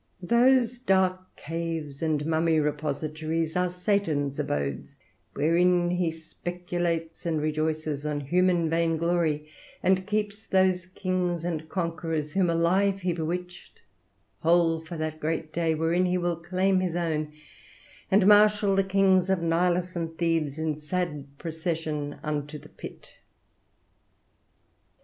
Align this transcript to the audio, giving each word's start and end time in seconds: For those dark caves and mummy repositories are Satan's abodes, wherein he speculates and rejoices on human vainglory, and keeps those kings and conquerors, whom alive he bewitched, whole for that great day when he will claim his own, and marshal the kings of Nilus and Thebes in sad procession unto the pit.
For 0.19 0.25
those 0.25 0.79
dark 0.79 1.35
caves 1.35 2.01
and 2.01 2.25
mummy 2.25 2.59
repositories 2.59 3.55
are 3.55 3.69
Satan's 3.69 4.39
abodes, 4.39 4.97
wherein 5.33 5.91
he 5.91 6.09
speculates 6.09 7.23
and 7.23 7.39
rejoices 7.39 8.03
on 8.03 8.21
human 8.21 8.67
vainglory, 8.67 9.47
and 9.83 10.07
keeps 10.07 10.47
those 10.47 10.87
kings 10.87 11.45
and 11.45 11.69
conquerors, 11.69 12.33
whom 12.33 12.49
alive 12.49 13.01
he 13.01 13.13
bewitched, 13.13 13.83
whole 14.39 14.81
for 14.83 14.97
that 14.97 15.19
great 15.19 15.53
day 15.53 15.75
when 15.75 16.07
he 16.07 16.17
will 16.17 16.37
claim 16.37 16.79
his 16.79 16.95
own, 16.95 17.31
and 18.09 18.25
marshal 18.25 18.73
the 18.73 18.83
kings 18.83 19.29
of 19.29 19.39
Nilus 19.43 19.95
and 19.95 20.17
Thebes 20.17 20.57
in 20.57 20.79
sad 20.79 21.27
procession 21.37 22.17
unto 22.23 22.57
the 22.57 22.69
pit. 22.69 23.19